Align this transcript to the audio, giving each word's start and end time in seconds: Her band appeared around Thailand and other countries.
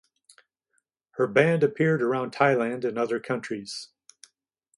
Her 1.11 1.27
band 1.27 1.61
appeared 1.63 2.01
around 2.01 2.31
Thailand 2.31 2.83
and 2.85 2.97
other 2.97 3.19
countries. 3.19 3.89